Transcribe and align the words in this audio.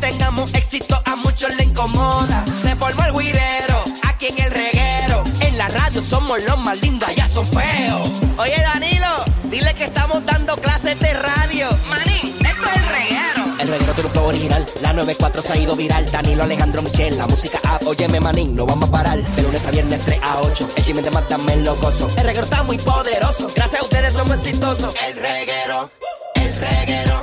tengamos 0.00 0.52
éxito 0.54 1.00
a 1.04 1.16
muchos 1.16 1.54
le 1.56 1.64
incomoda. 1.64 2.44
Se 2.46 2.74
formó 2.76 3.04
el 3.04 3.12
guirero, 3.12 3.84
aquí 4.08 4.26
en 4.26 4.38
el 4.38 4.50
reguero. 4.50 5.24
En 5.40 5.58
la 5.58 5.68
radio 5.68 6.02
somos 6.02 6.42
los 6.42 6.58
más 6.58 6.80
lindos, 6.80 7.08
allá 7.08 7.28
son 7.28 7.46
feos. 7.46 8.10
Oye 8.38 8.60
Danilo, 8.60 9.24
dile 9.50 9.74
que 9.74 9.84
estamos 9.84 10.24
dando 10.24 10.56
clases 10.56 10.98
de 11.00 11.12
radio. 11.12 11.68
Manín, 11.88 12.34
esto 12.34 12.66
es 12.66 12.76
el 12.76 12.88
reguero. 12.88 13.60
El 13.60 13.68
reguero 13.68 13.92
tiene 13.92 14.06
un 14.06 14.12
flow 14.12 14.26
original, 14.26 14.66
la 14.82 14.92
94 14.92 15.42
se 15.42 15.52
ha 15.52 15.56
ido 15.56 15.76
viral. 15.76 16.10
Danilo 16.10 16.44
Alejandro 16.44 16.82
Michel, 16.82 17.16
la 17.18 17.26
música 17.26 17.58
app. 17.64 17.86
Óyeme 17.86 18.20
manín, 18.20 18.54
no 18.54 18.66
vamos 18.66 18.88
a 18.88 18.92
parar. 18.92 19.18
De 19.18 19.42
lunes 19.42 19.66
a 19.66 19.70
viernes 19.70 20.00
3 20.04 20.20
a 20.22 20.40
8, 20.42 20.68
el 20.76 20.84
chisme 20.84 21.02
de 21.02 21.10
mátame 21.10 21.52
el 21.54 21.64
locoso. 21.64 22.08
El 22.16 22.24
reguero 22.24 22.44
está 22.44 22.62
muy 22.62 22.78
poderoso, 22.78 23.48
gracias 23.54 23.80
a 23.80 23.84
ustedes 23.84 24.12
somos 24.14 24.38
exitosos. 24.38 24.94
El 25.06 25.16
reguero, 25.16 25.90
el 26.34 26.54
reguero, 26.54 27.22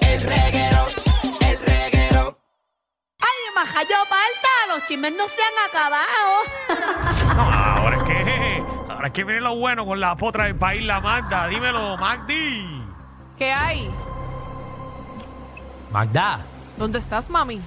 el 0.00 0.20
reguero, 0.20 0.20
el 0.20 0.20
reguero. 0.22 0.86
¡Ay, 0.96 1.03
majayo 3.54 3.96
Malta! 4.10 4.48
Los 4.68 4.86
chismes 4.86 5.14
no 5.16 5.28
se 5.28 5.40
han 5.42 5.68
acabado. 5.68 6.32
Ahora 7.80 7.96
es 7.96 8.02
que 8.04 8.64
ahora 8.88 9.08
es 9.08 9.12
que 9.12 9.24
viene 9.24 9.40
lo 9.40 9.56
bueno 9.56 9.84
con 9.84 10.00
la 10.00 10.16
potra 10.16 10.44
del 10.44 10.56
país, 10.56 10.84
la 10.84 11.00
Magda. 11.00 11.48
Dímelo, 11.48 11.96
Magdi. 11.96 12.82
¿Qué 13.36 13.52
hay? 13.52 13.90
Magda. 15.90 16.40
¿Dónde 16.76 16.98
estás, 16.98 17.28
mami? 17.30 17.60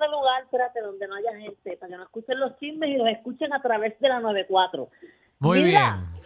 De 0.00 0.08
lugar, 0.08 0.44
espérate, 0.44 0.80
donde 0.80 1.06
no 1.08 1.16
haya 1.16 1.36
gente, 1.36 1.76
para 1.76 1.90
que 1.90 1.96
no 1.96 2.04
escuchen 2.04 2.38
los 2.38 2.56
chismes 2.58 2.90
y 2.90 2.96
los 2.96 3.08
escuchen 3.08 3.52
a 3.52 3.60
través 3.60 3.98
de 4.00 4.08
la 4.08 4.20
94. 4.20 4.88
Muy 5.40 5.62
Mira, 5.62 5.96
bien. 5.96 6.19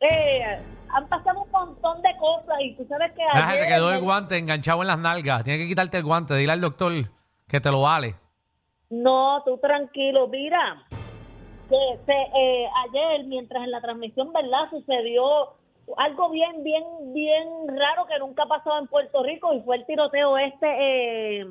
Eh, 0.00 0.58
han 0.92 1.06
pasado 1.08 1.42
un 1.42 1.50
montón 1.50 2.02
de 2.02 2.16
cosas 2.18 2.56
y 2.60 2.74
tú 2.74 2.84
sabes 2.88 3.12
que 3.12 3.22
Ah, 3.22 3.50
ayer... 3.50 3.62
te 3.62 3.68
quedó 3.68 3.92
el 3.92 4.00
guante 4.00 4.38
enganchado 4.38 4.80
en 4.82 4.88
las 4.88 4.98
nalgas. 4.98 5.44
Tienes 5.44 5.62
que 5.62 5.68
quitarte 5.68 5.98
el 5.98 6.04
guante. 6.04 6.34
Dile 6.34 6.52
al 6.52 6.60
doctor 6.60 6.92
que 7.46 7.60
te 7.60 7.70
lo 7.70 7.82
vale. 7.82 8.14
No, 8.88 9.42
tú 9.44 9.58
tranquilo, 9.58 10.26
mira, 10.28 10.84
que 11.68 11.76
se, 12.06 12.12
eh, 12.12 12.66
ayer 12.88 13.24
mientras 13.26 13.62
en 13.62 13.70
la 13.70 13.80
transmisión, 13.80 14.32
¿verdad? 14.32 14.68
Sucedió 14.70 15.54
algo 15.96 16.30
bien, 16.30 16.64
bien, 16.64 16.82
bien 17.12 17.44
raro 17.68 18.06
que 18.06 18.18
nunca 18.18 18.44
ha 18.44 18.48
pasado 18.48 18.78
en 18.80 18.88
Puerto 18.88 19.22
Rico 19.22 19.52
y 19.52 19.60
fue 19.62 19.76
el 19.76 19.86
tiroteo 19.86 20.38
este, 20.38 20.66
eh, 21.40 21.46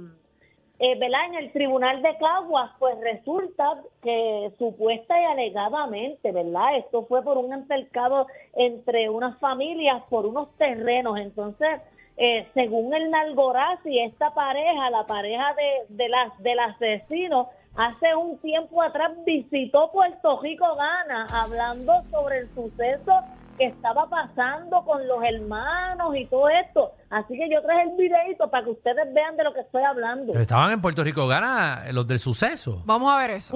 eh, 0.79 0.97
¿verdad? 0.97 1.25
En 1.27 1.35
el 1.35 1.51
tribunal 1.51 2.01
de 2.01 2.17
Caguas, 2.17 2.71
pues 2.79 2.97
resulta 3.01 3.81
que 4.01 4.51
supuesta 4.57 5.19
y 5.19 5.25
alegadamente, 5.25 6.31
¿verdad? 6.31 6.77
Esto 6.77 7.05
fue 7.05 7.21
por 7.21 7.37
un 7.37 7.53
altercado 7.53 8.27
entre 8.53 9.09
unas 9.09 9.37
familias 9.39 10.03
por 10.09 10.25
unos 10.25 10.49
terrenos, 10.57 11.17
entonces... 11.19 11.81
Eh, 12.21 12.45
según 12.53 12.93
el 12.93 13.09
Nalgorazi, 13.11 13.97
esta 13.97 14.33
pareja, 14.33 14.89
la 14.89 15.05
pareja 15.07 15.53
de, 15.53 15.95
de 15.95 16.09
las 16.09 16.37
del 16.39 16.59
asesino, 16.59 17.47
hace 17.77 18.13
un 18.13 18.37
tiempo 18.39 18.81
atrás 18.81 19.13
visitó 19.25 19.89
Puerto 19.89 20.37
Rico, 20.41 20.65
Gana, 20.75 21.27
hablando 21.31 21.93
sobre 22.11 22.39
el 22.39 22.49
suceso 22.53 23.13
que 23.59 23.65
estaba 23.65 24.09
pasando 24.09 24.83
con 24.85 25.05
los 25.07 25.21
hermanos 25.21 26.15
y 26.15 26.25
todo 26.25 26.49
esto. 26.49 26.93
Así 27.09 27.37
que 27.37 27.49
yo 27.51 27.61
traje 27.61 27.83
el 27.83 27.97
videito 27.97 28.49
para 28.49 28.63
que 28.63 28.71
ustedes 28.71 29.13
vean 29.13 29.35
de 29.35 29.43
lo 29.43 29.53
que 29.53 29.59
estoy 29.59 29.83
hablando. 29.83 30.31
Pero 30.31 30.41
estaban 30.41 30.71
en 30.71 30.81
Puerto 30.81 31.03
Rico, 31.03 31.27
gana 31.27 31.83
los 31.91 32.07
del 32.07 32.19
suceso. 32.19 32.81
Vamos 32.85 33.13
a 33.13 33.17
ver 33.17 33.31
eso. 33.31 33.55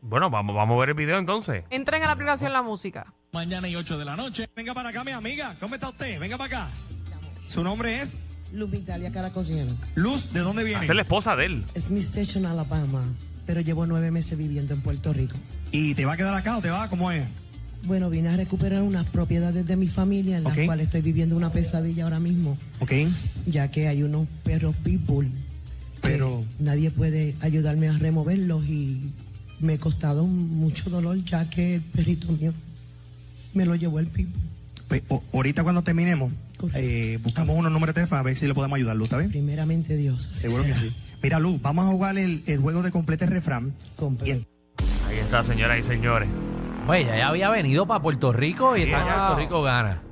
Bueno, 0.00 0.30
vamos, 0.30 0.56
vamos 0.56 0.76
a 0.76 0.80
ver 0.80 0.88
el 0.90 0.94
video 0.94 1.18
entonces. 1.18 1.64
Entren 1.70 2.02
a 2.02 2.06
la 2.06 2.12
aplicación 2.12 2.52
La 2.52 2.62
Música. 2.62 3.12
Mañana 3.32 3.68
y 3.68 3.76
8 3.76 3.98
de 3.98 4.04
la 4.04 4.16
noche. 4.16 4.48
Venga 4.56 4.72
para 4.72 4.88
acá, 4.88 5.04
mi 5.04 5.12
amiga. 5.12 5.54
¿Cómo 5.60 5.74
está 5.74 5.90
usted? 5.90 6.18
Venga 6.18 6.38
para 6.38 6.62
acá. 6.62 6.68
Su 7.46 7.62
nombre 7.62 8.00
es 8.00 8.24
Lupitalia 8.52 9.12
Caracosiano. 9.12 9.76
Luz. 9.96 10.32
¿De 10.32 10.40
dónde 10.40 10.64
viene? 10.64 10.86
Es 10.86 10.94
la 10.94 11.02
esposa 11.02 11.36
de 11.36 11.46
él. 11.46 11.64
Smith 11.76 12.04
Station, 12.04 12.46
Alabama. 12.46 13.02
Pero 13.44 13.60
llevo 13.60 13.86
nueve 13.86 14.10
meses 14.10 14.38
viviendo 14.38 14.72
en 14.72 14.82
Puerto 14.82 15.12
Rico. 15.12 15.36
¿Y 15.72 15.94
te 15.94 16.06
va 16.06 16.14
a 16.14 16.16
quedar 16.16 16.34
acá 16.34 16.56
o 16.56 16.62
te 16.62 16.70
va? 16.70 16.88
¿Cómo 16.88 17.10
es? 17.10 17.26
Bueno, 17.84 18.10
vine 18.10 18.28
a 18.28 18.36
recuperar 18.36 18.82
unas 18.82 19.08
propiedades 19.08 19.66
de 19.66 19.76
mi 19.76 19.88
familia 19.88 20.36
en 20.38 20.44
las 20.44 20.56
Ok. 20.58 20.66
cuales 20.66 20.86
estoy 20.86 21.00
viviendo 21.02 21.36
una 21.36 21.50
pesadilla 21.52 22.04
ahora 22.04 22.20
mismo, 22.20 22.58
Ok. 22.80 22.92
ya 23.46 23.70
que 23.70 23.88
hay 23.88 24.02
unos 24.02 24.26
perros 24.44 24.74
pitbull. 24.84 25.26
que 25.26 26.10
Pero- 26.10 26.44
Nadie 26.60 26.90
puede 26.92 27.34
ayudarme 27.40 27.88
a 27.88 27.98
removerlos 27.98 28.64
y 28.68 29.10
me 29.60 29.74
ha 29.74 29.78
costado 29.78 30.26
mucho 30.26 30.90
dolor 30.90 31.22
ya 31.24 31.50
que 31.50 31.76
el 31.76 31.80
perrito 31.82 32.30
mío 32.32 32.52
me 33.52 33.64
lo 33.66 33.74
llevó 33.74 33.98
el 33.98 34.06
pitbull. 34.06 34.40
Pues, 34.86 35.02
o- 35.08 35.22
ahorita 35.32 35.64
cuando 35.64 35.82
terminemos, 35.82 36.32
eh, 36.74 37.18
buscamos 37.22 37.56
unos 37.56 37.72
números 37.72 37.94
de 37.94 38.00
teléfono 38.00 38.20
a 38.20 38.22
ver 38.22 38.36
si 38.36 38.46
le 38.46 38.54
podemos 38.54 38.76
ayudar, 38.76 38.94
Luz, 38.96 39.06
¿está 39.06 39.18
bien? 39.18 39.30
Primeramente 39.30 39.96
Dios. 39.96 40.30
Seguro 40.34 40.62
que 40.62 40.74
sí. 40.74 40.92
Mira, 41.22 41.40
Luz, 41.40 41.60
vamos 41.60 41.84
a 41.86 41.88
jugar 41.88 42.16
el, 42.16 42.42
el 42.46 42.58
juego 42.60 42.82
de 42.82 42.90
complete 42.92 43.26
refrán. 43.26 43.74
Completo. 43.96 44.46
Ahí 45.08 45.16
está, 45.18 45.42
señoras 45.44 45.84
y 45.84 45.86
señores. 45.88 46.28
Oye, 46.88 47.02
ella 47.02 47.16
ya 47.18 47.28
había 47.28 47.50
venido 47.50 47.86
para 47.86 48.00
Puerto 48.00 48.32
Rico 48.32 48.76
y 48.76 48.80
Sí, 48.80 48.84
está 48.86 48.98
en. 49.00 49.04
Puerto 49.06 49.34
Rico, 49.36 49.62
gana. 49.62 50.02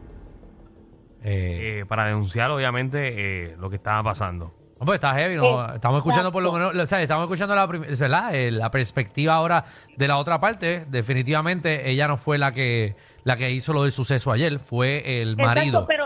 Eh, 1.23 1.81
Eh, 1.81 1.85
para 1.87 2.05
denunciar, 2.07 2.51
obviamente, 2.51 3.45
eh, 3.51 3.57
lo 3.59 3.69
que 3.71 3.77
estaba 3.77 4.03
pasando. 4.03 4.55
no, 4.79 4.85
pues 4.87 4.97
está 4.97 5.15
heavy, 5.15 5.37
¿no? 5.37 5.75
Estamos 5.75 5.99
escuchando 5.99 6.31
por 6.31 6.43
lo 6.43 6.53
menos, 6.53 6.75
o 6.77 6.87
sea, 6.87 7.01
estamos 7.01 7.25
escuchando 7.25 7.55
la, 7.55 7.67
prim- 7.67 7.85
es 7.85 7.99
¿verdad? 7.99 8.35
Eh, 8.35 8.51
la 8.51 8.71
perspectiva 8.71 9.35
ahora 9.35 9.65
de 9.97 10.07
la 10.07 10.19
otra 10.19 10.39
parte. 10.39 10.85
Definitivamente 10.89 11.91
ella 11.91 12.07
no 12.09 12.17
fue 12.19 12.37
la 12.39 12.53
que 12.53 12.95
la 13.25 13.37
que 13.37 13.51
hizo 13.51 13.73
lo 13.73 13.83
del 13.83 13.91
suceso 13.93 14.31
ayer, 14.31 14.61
fue 14.61 15.21
el 15.21 15.37
marido. 15.37 15.67
Exacto, 15.81 15.87
pero 15.89 16.06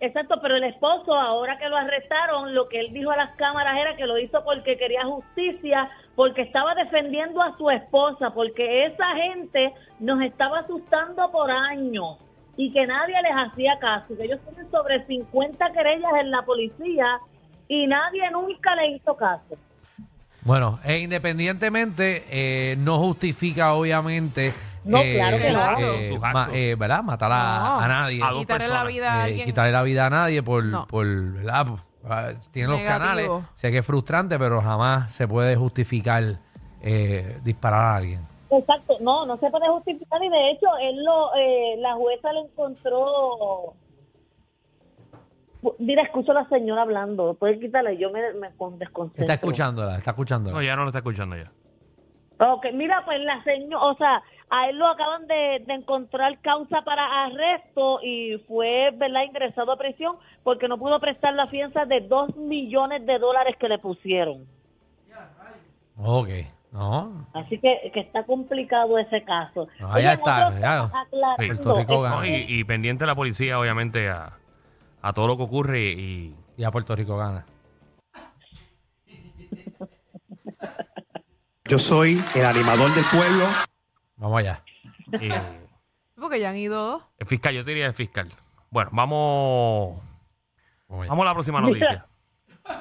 exacto, 0.00 0.40
pero 0.40 0.56
el 0.56 0.64
esposo, 0.64 1.14
ahora 1.14 1.58
que 1.58 1.68
lo 1.68 1.76
arrestaron, 1.76 2.54
lo 2.54 2.68
que 2.68 2.80
él 2.80 2.92
dijo 2.92 3.10
a 3.10 3.16
las 3.16 3.36
cámaras 3.36 3.76
era 3.78 3.96
que 3.96 4.06
lo 4.06 4.18
hizo 4.18 4.42
porque 4.44 4.76
quería 4.76 5.04
justicia, 5.04 5.90
porque 6.14 6.42
estaba 6.42 6.74
defendiendo 6.74 7.42
a 7.42 7.56
su 7.56 7.70
esposa, 7.70 8.30
porque 8.30 8.86
esa 8.86 9.14
gente 9.14 9.72
nos 9.98 10.22
estaba 10.22 10.60
asustando 10.60 11.30
por 11.30 11.50
años 11.50 12.18
y 12.56 12.72
que 12.72 12.86
nadie 12.86 13.14
les 13.22 13.32
hacía 13.32 13.78
caso, 13.78 14.16
que 14.16 14.24
ellos 14.24 14.40
tienen 14.44 14.70
sobre 14.70 15.06
50 15.06 15.72
querellas 15.72 16.12
en 16.20 16.30
la 16.30 16.42
policía 16.42 17.18
y 17.68 17.86
nadie 17.86 18.30
nunca 18.30 18.74
le 18.74 18.96
hizo 18.96 19.16
caso. 19.16 19.56
Bueno, 20.42 20.80
e 20.84 20.98
independientemente, 20.98 22.24
eh, 22.30 22.76
no 22.76 22.98
justifica 22.98 23.74
obviamente. 23.74 24.52
No, 24.84 24.98
eh, 24.98 25.14
claro 25.14 25.38
que 25.38 25.50
no. 25.50 25.58
eh, 25.78 26.18
ma- 26.18 26.30
actos. 26.42 26.56
eh, 26.56 26.74
¿verdad? 26.78 27.02
Matar 27.02 27.32
a, 27.32 27.58
No. 27.58 27.80
a 27.80 27.88
nadie. 27.88 28.22
A 28.24 28.32
Quitarle 28.32 28.68
la 28.68 28.84
vida 28.84 29.12
a 29.12 29.18
eh, 29.18 29.22
alguien. 29.30 29.46
quitarle 29.46 29.72
la 29.72 29.82
vida 29.82 30.06
a 30.06 30.10
nadie 30.10 30.42
por, 30.42 30.64
No. 30.64 30.86
por 30.86 31.06
¿verdad? 31.06 31.66
Ah, 32.08 32.30
Tiene 32.50 32.68
los 32.70 32.80
canales. 32.80 33.28
Sé 33.54 33.70
que 33.70 33.78
es 33.78 33.86
frustrante, 33.86 34.38
pero 34.38 34.62
jamás 34.62 35.12
se 35.12 35.28
puede 35.28 35.54
justificar 35.56 36.22
eh, 36.82 37.38
disparar 37.44 37.80
a 37.82 37.96
alguien. 37.96 38.26
Exacto, 38.50 38.96
no, 39.00 39.26
no 39.26 39.36
se 39.36 39.50
puede 39.50 39.68
justificar 39.68 40.22
y 40.24 40.28
de 40.30 40.50
hecho 40.50 40.66
él 40.80 41.04
lo, 41.04 41.34
eh, 41.36 41.76
la 41.78 41.94
jueza 41.94 42.32
le 42.32 42.40
encontró. 42.40 43.74
Mira, 45.78 46.02
escucho 46.04 46.32
a 46.32 46.34
la 46.36 46.48
señora 46.48 46.82
hablando, 46.82 47.34
puedes 47.34 47.60
quitarle, 47.60 47.98
yo 47.98 48.10
me, 48.10 48.32
me 48.32 48.50
con- 48.56 48.78
desconcentro. 48.78 49.22
Está 49.22 49.34
escuchándola, 49.34 49.96
está 49.98 50.10
escuchándola. 50.12 50.56
No, 50.56 50.62
ya 50.62 50.74
no 50.74 50.82
lo 50.84 50.88
está 50.88 51.00
escuchando 51.00 51.36
ya. 51.36 51.52
Ok, 52.38 52.64
mira, 52.72 53.02
pues 53.04 53.20
la 53.20 53.44
señora, 53.44 53.84
o 53.84 53.94
sea, 53.96 54.22
A 54.50 54.68
él 54.68 54.78
lo 54.78 54.88
acaban 54.88 55.26
de, 55.28 55.62
de 55.64 55.74
encontrar 55.74 56.38
causa 56.40 56.82
para 56.82 57.24
arresto 57.24 58.00
y 58.02 58.36
fue, 58.48 58.90
¿verdad?, 58.94 59.22
ingresado 59.22 59.70
a 59.70 59.76
prisión 59.76 60.16
porque 60.42 60.66
no 60.66 60.76
pudo 60.76 60.98
prestar 60.98 61.34
la 61.34 61.46
fianza 61.46 61.84
de 61.84 62.00
dos 62.00 62.34
millones 62.36 63.06
de 63.06 63.18
dólares 63.18 63.56
que 63.60 63.68
le 63.68 63.78
pusieron. 63.78 64.44
Ok. 65.96 66.28
No. 66.72 67.26
Así 67.34 67.58
que, 67.58 67.90
que 67.92 68.00
está 68.00 68.24
complicado 68.24 68.98
ese 68.98 69.22
caso. 69.24 69.68
No, 69.80 69.98
ya 70.00 70.14
está, 70.14 70.58
ya. 70.58 70.82
aclarando, 70.84 71.36
Puerto 71.36 71.76
Rico 71.76 72.00
gana. 72.02 72.16
No, 72.16 72.26
y, 72.26 72.46
y 72.48 72.64
pendiente 72.64 73.06
la 73.06 73.14
policía, 73.14 73.58
obviamente, 73.58 74.08
a, 74.08 74.38
a 75.02 75.12
todo 75.12 75.26
lo 75.26 75.36
que 75.36 75.42
ocurre 75.42 75.80
y, 75.80 76.34
Y 76.60 76.64
a 76.64 76.70
Puerto 76.70 76.94
Rico 76.94 77.16
gana. 77.16 77.46
Yo 81.64 81.78
soy 81.78 82.20
el 82.34 82.44
animador 82.44 82.94
del 82.94 83.04
pueblo. 83.10 83.44
Vamos 84.20 84.38
allá. 84.38 84.62
y 85.20 85.28
Porque 86.20 86.38
ya 86.38 86.50
han 86.50 86.56
ido 86.56 86.76
dos. 86.80 87.02
el 87.18 87.26
fiscal, 87.26 87.54
yo 87.54 87.64
te 87.64 87.70
diría 87.70 87.86
el 87.86 87.94
fiscal. 87.94 88.28
Bueno, 88.70 88.90
vamos, 88.92 89.98
Vamos 90.88 91.02
allá. 91.04 91.08
vamos 91.10 91.22
a 91.22 91.28
la 91.28 91.34
próxima 91.34 91.60
Mira. 91.62 91.68
noticia. 91.70 92.06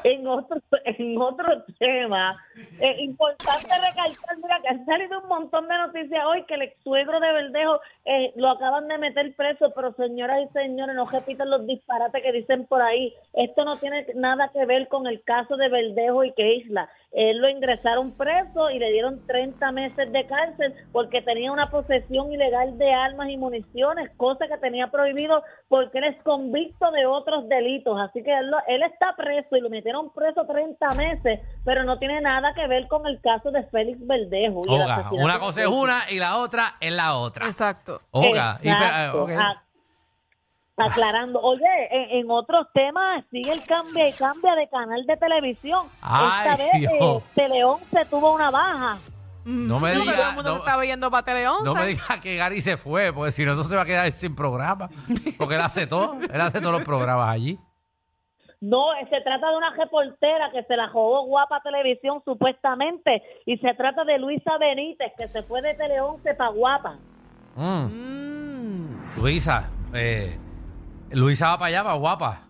En 0.03 0.27
otro, 0.27 0.57
en 0.85 1.17
otro 1.19 1.63
tema, 1.79 2.37
eh, 2.79 2.95
importante 2.99 3.65
recalcar, 3.69 4.37
mira, 4.37 4.59
que 4.61 4.67
han 4.67 4.85
salido 4.85 5.19
un 5.21 5.27
montón 5.29 5.67
de 5.67 5.77
noticias 5.77 6.23
hoy 6.27 6.43
que 6.43 6.55
el 6.55 6.61
ex 6.63 6.83
suegro 6.83 7.19
de 7.19 7.31
Verdejo 7.31 7.79
eh, 8.05 8.31
lo 8.35 8.49
acaban 8.51 8.87
de 8.87 8.97
meter 8.99 9.33
preso, 9.35 9.71
pero 9.73 9.93
señoras 9.93 10.41
y 10.47 10.53
señores, 10.53 10.95
no 10.95 11.05
repitan 11.09 11.49
los 11.49 11.65
disparates 11.65 12.21
que 12.21 12.31
dicen 12.33 12.67
por 12.67 12.81
ahí. 12.83 13.15
Esto 13.33 13.65
no 13.65 13.77
tiene 13.77 14.05
nada 14.15 14.49
que 14.53 14.63
ver 14.65 14.89
con 14.89 15.07
el 15.07 15.23
caso 15.23 15.55
de 15.57 15.69
Verdejo 15.69 16.23
y 16.25 16.33
que 16.33 16.55
Isla. 16.55 16.87
Él 17.11 17.39
lo 17.39 17.49
ingresaron 17.49 18.11
preso 18.11 18.69
y 18.69 18.77
le 18.77 18.91
dieron 18.91 19.25
30 19.25 19.71
meses 19.71 20.11
de 20.11 20.27
cárcel 20.27 20.73
porque 20.91 21.21
tenía 21.23 21.51
una 21.51 21.71
posesión 21.71 22.31
ilegal 22.31 22.77
de 22.77 22.93
armas 22.93 23.29
y 23.29 23.37
municiones, 23.37 24.11
cosa 24.15 24.47
que 24.47 24.57
tenía 24.57 24.87
prohibido 24.91 25.41
porque 25.67 25.97
él 25.97 26.03
es 26.03 26.21
convicto 26.23 26.91
de 26.91 27.07
otros 27.07 27.49
delitos. 27.49 27.99
Así 27.99 28.21
que 28.23 28.31
él, 28.37 28.51
lo- 28.51 28.61
él 28.67 28.83
está 28.83 29.15
preso 29.15 29.55
y 29.55 29.61
lo 29.61 29.69
metieron 29.71 30.13
preso 30.13 30.45
30 30.45 30.87
meses, 30.93 31.39
pero 31.65 31.83
no 31.83 31.97
tiene 31.97 32.21
nada 32.21 32.53
que 32.53 32.67
ver 32.67 32.87
con 32.87 33.07
el 33.07 33.19
caso 33.21 33.49
de 33.49 33.63
Félix 33.63 34.05
Verdejo. 34.05 34.61
y 34.67 34.69
Oga, 34.69 35.09
una 35.11 35.39
cosa 35.39 35.61
es 35.61 35.67
una 35.67 35.99
y 36.11 36.19
la 36.19 36.37
otra 36.37 36.75
es 36.79 36.91
la 36.93 37.15
otra. 37.17 37.47
Exacto. 37.47 38.01
Oga. 38.11 38.59
y- 38.61 38.69
Exacto. 38.69 39.29
eh, 39.29 39.35
ok. 39.35 39.41
Aclarando, 40.85 41.39
oye, 41.41 41.65
en, 41.91 42.19
en 42.19 42.31
otros 42.31 42.67
temas 42.73 43.23
sigue 43.31 43.51
el 43.51 43.63
cambio 43.65 44.07
y 44.07 44.11
cambia 44.13 44.55
de 44.55 44.67
canal 44.69 45.05
de 45.05 45.17
televisión. 45.17 45.87
Esta 45.95 46.53
Ay, 46.53 46.57
vez 46.57 46.71
Dios. 46.79 46.91
eh, 46.99 47.21
Teleón 47.35 47.79
se 47.91 48.05
tuvo 48.05 48.33
una 48.33 48.49
baja. 48.51 48.97
No 49.45 49.79
me 49.79 49.91
Sí, 49.91 49.99
diga- 50.01 50.15
todo 50.15 50.29
el 50.29 50.35
mundo 50.35 50.49
no- 50.49 50.55
se 50.57 50.59
está 50.69 50.77
viendo 50.79 51.09
para 51.09 51.23
Tele 51.25 51.47
11. 51.47 51.63
No 51.63 51.73
me 51.73 51.85
digas 51.87 52.19
que 52.21 52.35
Gary 52.37 52.61
se 52.61 52.77
fue, 52.77 53.11
porque 53.13 53.31
si 53.31 53.45
no, 53.45 53.53
eso 53.53 53.63
se 53.63 53.75
va 53.75 53.81
a 53.81 53.85
quedar 53.85 54.11
sin 54.11 54.35
programa. 54.35 54.89
Porque 55.37 55.55
él 55.55 55.61
hace 55.61 55.87
todo. 55.87 56.17
Él 56.21 56.41
hace 56.41 56.59
todos 56.59 56.73
los 56.73 56.83
programas 56.83 57.29
allí. 57.29 57.57
No, 58.61 58.93
eh, 58.95 59.07
se 59.09 59.21
trata 59.21 59.49
de 59.49 59.55
una 59.57 59.69
reportera 59.71 60.51
que 60.51 60.63
se 60.63 60.75
la 60.75 60.89
jugó 60.89 61.23
guapa 61.25 61.61
televisión 61.61 62.21
supuestamente 62.25 63.23
y 63.45 63.57
se 63.57 63.73
trata 63.73 64.03
de 64.03 64.19
Luisa 64.19 64.57
Benítez 64.59 65.13
que 65.17 65.29
se 65.29 65.43
fue 65.43 65.61
de 65.61 65.73
Tele 65.75 66.01
11 66.01 66.33
para 66.35 66.49
guapa. 66.49 66.95
Mm. 67.55 67.85
Mm. 67.85 69.21
Luisa, 69.21 69.69
eh, 69.93 70.37
Luisa 71.11 71.47
va 71.49 71.57
para 71.57 71.67
allá, 71.67 71.83
va 71.83 71.93
guapa. 71.93 72.41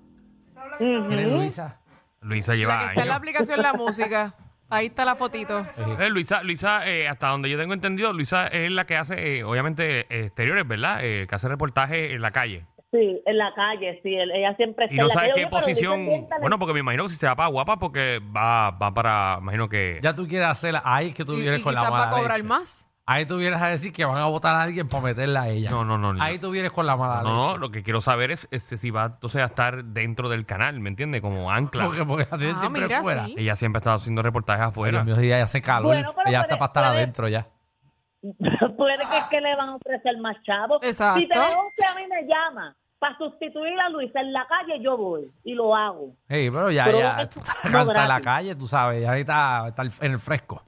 ¿Quién 0.78 1.20
es 1.20 1.28
Luisa? 1.28 1.80
Luisa 2.22 2.56
lleva 2.56 2.74
está 2.74 2.90
en 2.92 2.96
la 2.96 3.02
años. 3.04 3.16
aplicación 3.18 3.62
La 3.62 3.74
Música. 3.74 4.34
Ahí 4.72 4.86
está 4.88 5.04
la 5.04 5.16
fotito. 5.16 5.66
Eh, 6.00 6.10
Luisa, 6.10 6.44
Luisa 6.44 6.88
eh, 6.88 7.08
hasta 7.08 7.28
donde 7.30 7.50
yo 7.50 7.58
tengo 7.58 7.74
entendido, 7.74 8.14
Luisa 8.14 8.48
es 8.48 8.70
la 8.72 8.86
que 8.86 8.98
hace, 8.98 9.38
eh, 9.40 9.44
obviamente, 9.44 10.02
eh, 10.02 10.26
exteriores, 10.26 10.68
¿verdad? 10.68 11.00
Eh, 11.04 11.26
que 11.28 11.36
hace 11.36 11.48
reportajes 11.48 12.12
en 12.12 12.22
la 12.22 12.30
calle. 12.32 12.68
Sí, 12.92 13.22
en 13.26 13.38
la 13.38 13.52
calle, 13.56 14.00
sí, 14.04 14.14
él- 14.16 14.32
ella 14.32 14.56
siempre 14.58 14.86
está 14.86 14.94
Y 14.96 14.98
no 14.98 15.04
en 15.04 15.08
la 15.08 15.14
sabes 15.14 15.30
calle. 15.32 15.42
qué 15.42 15.46
Oye, 15.46 15.50
pero 15.52 15.66
posición. 15.66 16.06
bien 16.06 16.28
Bueno, 16.42 16.60
porque 16.60 16.74
me 16.74 16.80
imagino 16.82 17.04
que 17.04 17.10
si 17.10 17.16
se 17.16 17.28
va 17.28 17.36
para 17.36 17.50
guapa, 17.50 17.78
porque 17.78 18.20
va, 18.36 18.72
va 18.72 18.94
para. 18.94 19.38
Imagino 19.42 19.70
que. 19.70 20.00
Ya 20.04 20.14
tú 20.14 20.28
quieres 20.28 20.48
hacerla. 20.48 20.82
Ahí 20.86 21.10
es 21.10 21.14
que 21.16 21.26
tú 21.26 21.34
Y, 21.34 21.42
vienes 21.42 21.62
con 21.62 21.74
la 21.74 21.82
quizás 21.82 21.92
va 21.94 21.98
mala 21.98 22.12
a 22.12 22.20
cobrar 22.20 22.38
leche. 22.38 22.48
más. 22.48 22.89
Ahí 23.12 23.26
tú 23.26 23.38
vienes 23.38 23.60
a 23.60 23.68
decir 23.70 23.92
que 23.92 24.06
van 24.06 24.18
a 24.18 24.26
votar 24.28 24.54
a 24.56 24.62
alguien 24.62 24.88
para 24.88 25.02
meterla 25.02 25.42
a 25.42 25.50
ella. 25.50 25.72
No, 25.72 25.84
no, 25.84 25.98
no. 25.98 26.22
Ahí 26.22 26.38
tú 26.38 26.52
vienes 26.52 26.72
con 26.72 26.86
la 26.86 26.96
mala 26.96 27.24
No, 27.24 27.34
no, 27.34 27.48
leche. 27.48 27.60
lo 27.60 27.72
que 27.72 27.82
quiero 27.82 28.02
saber 28.02 28.30
es, 28.30 28.48
es 28.52 28.64
si 28.66 28.92
va 28.92 29.06
entonces 29.06 29.42
a 29.42 29.46
estar 29.46 29.84
dentro 29.84 30.30
del 30.30 30.46
canal, 30.46 30.80
¿me 30.80 30.90
entiendes? 30.90 31.20
Como 31.22 31.50
ancla. 31.52 31.86
Porque, 31.86 32.06
porque 32.06 32.28
Ah, 32.30 32.60
siempre 32.60 32.84
mira, 32.84 33.02
fuera. 33.02 33.26
sí. 33.26 33.34
Ella 33.36 33.56
siempre 33.56 33.78
ha 33.78 33.82
estado 33.82 33.96
haciendo 33.96 34.22
reportajes 34.22 34.66
afuera. 34.68 35.04
Dios, 35.04 35.18
ella 35.18 35.42
hace 35.42 35.60
calor. 35.62 35.86
Bueno, 35.88 36.14
pero 36.16 36.30
ella 36.30 36.40
puede- 36.42 36.54
está 36.54 36.58
para 36.58 36.68
estar 36.68 36.84
puede- 36.84 36.98
adentro 36.98 37.28
ya. 37.30 37.48
Puede 38.78 38.98
que 39.10 39.18
es 39.18 39.24
que 39.32 39.42
le 39.42 39.56
van 39.56 39.70
a 39.70 39.76
ofrecer 39.76 40.18
más 40.20 40.36
chavos. 40.44 40.80
Exacto. 40.84 41.20
Si 41.22 41.28
Tele 41.28 41.42
11 41.42 41.86
a 41.92 41.96
mí 41.96 42.08
me 42.08 42.28
llama 42.28 42.76
para 43.00 43.18
sustituir 43.18 43.80
a 43.80 43.90
Luisa 43.90 44.20
en 44.20 44.34
la 44.34 44.46
calle, 44.46 44.80
yo 44.84 44.98
voy 44.98 45.32
y 45.44 45.54
lo 45.56 45.76
hago. 45.76 46.12
Hey, 46.28 46.50
pero 46.52 46.70
ya, 46.70 46.84
Pero 46.86 47.00
ya, 47.00 47.28
tú 47.30 47.40
estás 47.40 47.66
no 47.66 47.72
cansada 47.72 48.02
en 48.04 48.10
la 48.10 48.22
calle, 48.22 48.56
tú 48.56 48.68
sabes. 48.68 49.02
Ya 49.02 49.10
ahorita 49.10 49.68
está 49.70 49.84
en 50.06 50.12
el 50.12 50.20
fresco. 50.20 50.62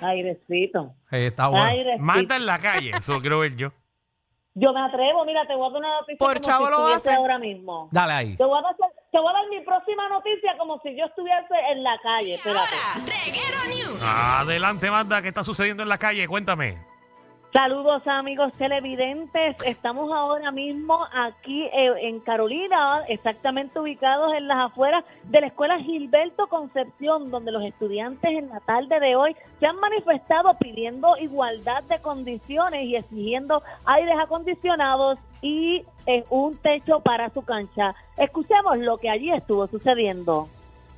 Airecito. 0.00 0.94
Está 1.10 1.48
bueno. 1.48 1.64
Airecito. 1.64 2.02
Mata 2.02 2.36
en 2.36 2.46
la 2.46 2.58
calle, 2.58 2.90
eso 2.96 3.20
quiero 3.20 3.40
ver 3.40 3.56
yo. 3.56 3.70
Yo 4.56 4.72
me 4.72 4.80
atrevo, 4.82 5.24
mira, 5.24 5.44
te 5.48 5.54
voy 5.56 5.66
a 5.66 5.70
dar 5.72 5.78
una 5.80 5.96
noticia 5.98 6.16
Por 6.16 6.34
como 6.34 6.46
chavo 6.46 6.66
si 6.66 6.70
lo 6.70 6.76
estuviese 6.78 7.10
hace. 7.10 7.16
ahora 7.16 7.38
mismo. 7.38 7.88
Dale 7.90 8.12
ahí. 8.12 8.36
Te 8.36 8.44
voy, 8.44 8.56
a 8.56 8.62
dar, 8.62 8.76
te 9.10 9.18
voy 9.18 9.28
a 9.28 9.32
dar 9.32 9.48
mi 9.50 9.60
próxima 9.62 10.08
noticia 10.08 10.56
como 10.56 10.78
si 10.78 10.96
yo 10.96 11.06
estuviese 11.06 11.54
en 11.72 11.82
la 11.82 11.98
calle. 12.00 12.34
Espérate. 12.34 12.76
Adelante, 14.06 14.88
banda, 14.90 15.22
¿qué 15.22 15.28
está 15.28 15.42
sucediendo 15.42 15.82
en 15.82 15.88
la 15.88 15.98
calle? 15.98 16.28
Cuéntame. 16.28 16.78
Saludos 17.54 18.04
amigos 18.08 18.52
televidentes, 18.54 19.56
estamos 19.64 20.10
ahora 20.12 20.50
mismo 20.50 20.98
aquí 21.12 21.62
eh, 21.66 21.92
en 22.00 22.18
Carolina, 22.18 23.02
exactamente 23.06 23.78
ubicados 23.78 24.34
en 24.34 24.48
las 24.48 24.72
afueras 24.72 25.04
de 25.22 25.40
la 25.40 25.46
escuela 25.46 25.78
Gilberto 25.78 26.48
Concepción, 26.48 27.30
donde 27.30 27.52
los 27.52 27.62
estudiantes 27.62 28.28
en 28.28 28.48
la 28.48 28.58
tarde 28.58 28.98
de 28.98 29.14
hoy 29.14 29.36
se 29.60 29.66
han 29.66 29.76
manifestado 29.76 30.58
pidiendo 30.58 31.16
igualdad 31.16 31.84
de 31.84 32.00
condiciones 32.00 32.86
y 32.86 32.96
exigiendo 32.96 33.62
aires 33.84 34.16
acondicionados 34.20 35.20
y 35.40 35.84
eh, 36.06 36.24
un 36.30 36.56
techo 36.56 36.98
para 36.98 37.30
su 37.30 37.42
cancha. 37.42 37.94
Escuchemos 38.16 38.78
lo 38.78 38.98
que 38.98 39.10
allí 39.10 39.30
estuvo 39.30 39.68
sucediendo. 39.68 40.48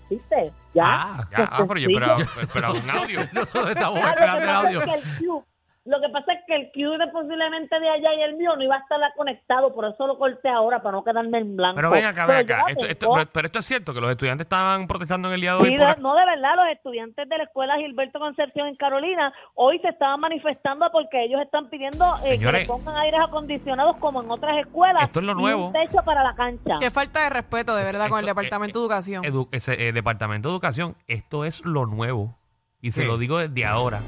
¿Viste? 0.09 0.53
¿Ya? 0.73 0.85
Ah, 0.87 1.29
Ya, 1.33 1.67
pero 1.67 2.17
yo 2.17 2.41
esperaba, 2.41 2.73
un 2.73 2.91
audio. 2.91 3.21
Nosotros 3.35 3.73
estamos 3.73 4.01
que 4.01 4.09
esperando 4.09 4.43
el 4.43 4.49
audio. 4.49 5.45
Que 5.87 5.91
lo 5.91 6.01
que 6.01 6.09
pasa 6.11 6.33
es 6.35 6.41
que 6.47 6.55
el 6.57 6.71
Q 6.73 6.99
de 6.99 7.07
posiblemente 7.13 7.79
de 7.81 7.89
allá 7.89 8.15
y 8.15 8.23
el 8.23 8.37
mío 8.37 8.55
no 8.57 8.63
iba 8.63 8.77
a 8.77 8.79
estar 8.81 8.99
conectado, 9.17 9.75
por 9.75 9.85
eso 9.87 10.07
lo 10.07 10.19
corté 10.19 10.49
ahora 10.49 10.83
para 10.83 10.93
no 10.97 11.05
quedarme 11.05 11.39
en 11.39 11.57
blanco. 11.57 11.77
Pero 11.77 11.91
ven 11.91 12.05
acá, 12.05 12.27
ven 12.27 12.37
acá. 12.39 12.65
Esto, 12.69 12.87
esto- 12.87 13.13
pero, 13.15 13.31
pero 13.33 13.47
esto 13.47 13.59
es 13.61 13.65
cierto, 13.67 13.95
que 13.95 14.01
los 14.01 14.11
estudiantes 14.11 14.45
estaban 14.45 14.87
protestando 14.87 15.29
en 15.29 15.35
el 15.35 15.41
día 15.41 15.53
de 15.55 15.59
hoy. 15.63 15.71
Sí, 15.71 15.77
por- 15.77 15.97
de- 15.97 16.03
no, 16.03 16.15
de 16.15 16.25
verdad, 16.27 16.57
los 16.57 16.69
estudiantes 16.69 17.29
de 17.29 17.39
la 17.39 17.45
escuela 17.45 17.77
Gilberto 17.77 18.19
Concepción 18.19 18.69
en 18.69 18.77
Carolina 18.77 19.33
hoy 19.55 19.79
se 19.79 19.89
estaban 19.89 20.21
manifestando 20.21 20.91
porque 20.93 21.25
ellos 21.25 21.41
están 21.41 21.69
pidiendo 21.71 22.05
eh, 22.25 22.31
que 22.31 22.37
Señores. 22.39 22.63
le 22.63 22.67
pongan 22.67 22.97
aires 22.97 23.21
acondicionados 23.23 23.97
como 23.99 24.23
en 24.23 24.31
otras 24.31 24.59
escuelas. 24.59 25.05
Esto 25.05 25.21
es 25.21 25.27
lo 25.27 25.33
y 25.33 25.37
nuevo. 25.37 25.67
un 25.69 25.73
techo 25.73 25.99
para 26.05 26.23
la 26.25 26.35
cancha. 26.35 26.77
Qué 26.81 26.91
falta 26.91 27.23
de 27.25 27.31
respeto, 27.31 27.75
de 27.77 27.85
verdad, 27.85 28.09
con 28.09 28.19
el 28.19 28.25
Esto- 28.29 28.41
Departamento 28.41 28.79
de 28.79 28.85
Educación. 28.85 29.25
Edu- 29.25 29.49
ese, 29.53 29.89
eh, 29.89 29.93
Departamento 29.93 30.49
de 30.49 30.55
Educación, 30.55 30.97
esto 31.07 31.45
es 31.45 31.65
lo 31.65 31.87
nuevo. 31.87 32.37
Y 32.81 32.93
se 32.93 33.03
Sí. 33.03 33.07
lo 33.07 33.17
digo 33.19 33.39
desde 33.39 33.65
ahora. 33.65 34.01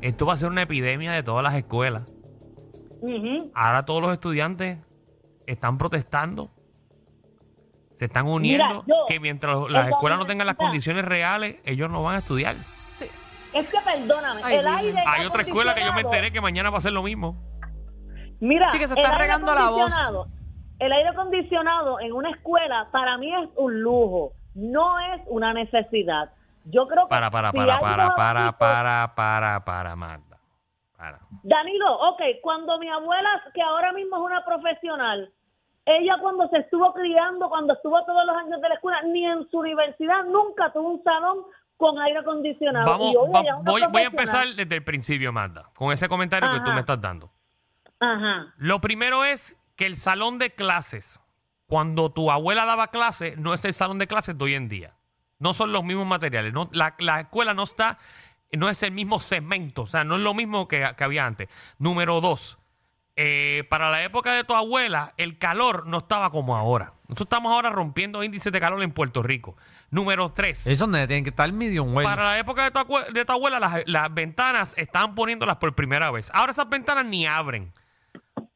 Esto 0.00 0.26
va 0.26 0.34
a 0.34 0.36
ser 0.36 0.50
una 0.50 0.62
epidemia 0.62 1.12
de 1.12 1.22
todas 1.22 1.42
las 1.42 1.54
escuelas. 1.54 2.12
Ahora 3.54 3.84
todos 3.84 4.02
los 4.02 4.12
estudiantes 4.12 4.78
están 5.46 5.78
protestando. 5.78 6.50
Se 7.98 8.06
están 8.06 8.26
uniendo. 8.26 8.84
yo- 8.86 8.94
que 9.08 9.20
mientras 9.20 9.56
las 9.70 9.88
escuelas 9.88 10.18
no 10.18 10.26
tengan 10.26 10.46
las 10.46 10.56
condiciones 10.56 11.04
reales, 11.04 11.56
ellos 11.64 11.90
no 11.90 12.02
van 12.02 12.16
a 12.16 12.18
estudiar. 12.18 12.56
Es 13.54 13.68
que 13.68 13.78
perdóname, 13.82 14.42
Ay, 14.44 14.56
el 14.56 14.66
aire 14.66 15.02
Hay 15.06 15.24
otra 15.24 15.40
escuela 15.42 15.74
que 15.74 15.80
yo 15.80 15.92
me 15.94 16.02
enteré 16.02 16.30
que 16.30 16.42
mañana 16.42 16.68
va 16.68 16.76
a 16.76 16.80
ser 16.82 16.92
lo 16.92 17.02
mismo. 17.02 17.42
Mira, 18.38 18.68
Sí, 18.68 18.78
que 18.78 18.86
se 18.86 18.92
el 18.92 18.98
está 19.00 19.12
aire 19.12 19.22
regando 19.24 19.54
la 19.54 19.70
voz. 19.70 19.80
acondicionado- 19.80 20.26
El 20.78 20.92
aire 20.92 21.08
acondicionado 21.08 22.00
en 22.00 22.12
una 22.12 22.30
escuela 22.32 22.88
para 22.92 23.16
mí 23.16 23.32
es 23.34 23.48
un 23.56 23.80
lujo, 23.80 24.34
no 24.54 25.00
es 25.14 25.22
una 25.28 25.54
necesidad. 25.54 26.32
Yo 26.68 26.86
creo 26.88 27.04
que 27.04 27.10
Para, 27.10 27.30
para, 27.30 27.50
si 27.52 27.56
para, 27.56 27.78
para, 27.80 28.14
para, 28.16 28.52
para, 28.58 29.14
para, 29.14 29.64
para, 29.64 29.96
Magda. 29.96 30.38
Para. 30.96 31.20
Danilo, 31.42 31.94
ok, 32.10 32.20
cuando 32.42 32.78
mi 32.78 32.88
abuela, 32.88 33.28
que 33.54 33.62
ahora 33.62 33.92
mismo 33.92 34.16
es 34.16 34.22
una 34.22 34.44
profesional, 34.44 35.32
ella 35.84 36.16
cuando 36.20 36.48
se 36.48 36.58
estuvo 36.58 36.92
criando, 36.92 37.48
cuando 37.48 37.74
estuvo 37.74 38.04
todos 38.04 38.26
los 38.26 38.36
años 38.36 38.60
de 38.60 38.68
la 38.68 38.74
escuela, 38.74 39.02
ni 39.02 39.24
en 39.24 39.48
su 39.50 39.58
universidad 39.58 40.24
nunca 40.24 40.72
tuvo 40.72 40.88
un 40.90 41.04
salón 41.04 41.38
con 41.76 41.98
aire 42.00 42.18
acondicionado. 42.18 42.90
Vamos, 42.90 43.12
Y 43.12 43.16
hoy 43.16 43.30
va- 43.32 43.40
ella 43.40 43.50
es 43.54 43.60
una 43.60 43.70
voy, 43.70 43.82
voy 43.92 44.02
a 44.02 44.06
empezar 44.06 44.48
desde 44.48 44.74
el 44.74 44.82
principio, 44.82 45.32
Magda, 45.32 45.70
con 45.76 45.92
ese 45.92 46.08
comentario 46.08 46.50
que 46.52 46.60
tú 46.60 46.70
me 46.72 46.80
estás 46.80 47.00
dando. 47.00 47.30
Ajá. 48.00 48.52
Lo 48.56 48.80
primero 48.80 49.24
es 49.24 49.56
que 49.76 49.86
el 49.86 49.96
salón 49.96 50.38
de 50.38 50.50
clases, 50.54 51.20
cuando 51.66 52.10
tu 52.10 52.30
abuela 52.30 52.64
daba 52.64 52.88
clases, 52.88 53.38
no 53.38 53.54
es 53.54 53.64
el 53.64 53.74
salón 53.74 53.98
de 53.98 54.06
clases 54.06 54.36
de 54.36 54.44
hoy 54.44 54.54
en 54.54 54.68
día. 54.68 54.94
No 55.38 55.54
son 55.54 55.72
los 55.72 55.84
mismos 55.84 56.06
materiales. 56.06 56.52
No, 56.52 56.68
la, 56.72 56.94
la 56.98 57.20
escuela 57.20 57.54
no 57.54 57.62
está 57.64 57.98
no 58.52 58.68
es 58.70 58.82
el 58.84 58.92
mismo 58.92 59.20
segmento, 59.20 59.82
o 59.82 59.86
sea, 59.86 60.04
no 60.04 60.14
es 60.14 60.20
lo 60.22 60.32
mismo 60.32 60.66
que, 60.68 60.88
que 60.96 61.04
había 61.04 61.26
antes. 61.26 61.48
Número 61.78 62.20
dos, 62.20 62.58
eh, 63.16 63.64
para 63.68 63.90
la 63.90 64.02
época 64.04 64.32
de 64.32 64.44
tu 64.44 64.54
abuela, 64.54 65.12
el 65.18 65.36
calor 65.36 65.86
no 65.86 65.98
estaba 65.98 66.30
como 66.30 66.56
ahora. 66.56 66.92
Nosotros 67.08 67.26
estamos 67.26 67.52
ahora 67.52 67.70
rompiendo 67.70 68.22
índices 68.22 68.52
de 68.52 68.60
calor 68.60 68.82
en 68.82 68.92
Puerto 68.92 69.22
Rico. 69.22 69.56
Número 69.90 70.30
tres, 70.32 70.66
Es 70.66 70.78
donde 70.78 71.06
tienen 71.06 71.24
que 71.24 71.30
estar 71.30 71.52
medium 71.52 71.94
well. 71.94 72.04
para 72.06 72.24
la 72.24 72.38
época 72.38 72.64
de 72.64 72.70
tu, 72.70 72.78
acue- 72.78 73.12
de 73.12 73.24
tu 73.24 73.32
abuela, 73.32 73.60
las, 73.60 73.82
las 73.86 74.14
ventanas 74.14 74.74
estaban 74.78 75.14
poniéndolas 75.14 75.56
por 75.56 75.74
primera 75.74 76.10
vez. 76.10 76.30
Ahora 76.32 76.52
esas 76.52 76.68
ventanas 76.68 77.04
ni 77.04 77.26
abren. 77.26 77.72